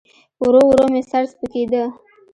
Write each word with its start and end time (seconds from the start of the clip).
ورو 0.43 0.61
ورو 0.69 0.85
مې 0.93 1.01
سر 1.09 1.23
سپکېده. 1.31 1.83